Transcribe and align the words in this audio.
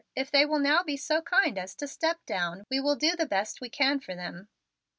If 0.15 0.31
they 0.31 0.47
will 0.47 0.57
now 0.57 0.81
be 0.81 0.97
so 0.97 1.21
kind 1.21 1.59
as 1.59 1.75
to 1.75 1.87
step 1.87 2.25
down, 2.25 2.65
we 2.71 2.79
will 2.79 2.95
do 2.95 3.15
the 3.15 3.27
best 3.27 3.61
we 3.61 3.69
can 3.69 3.99
for 3.99 4.15
them." 4.15 4.49